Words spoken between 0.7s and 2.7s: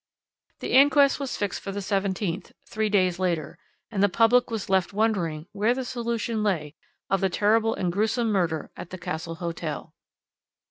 inquest was fixed for the 17th,